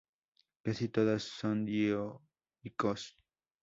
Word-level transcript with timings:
Casi 0.63 0.87
todas 0.89 1.21
son 1.21 1.63
dioicos. 1.63 3.01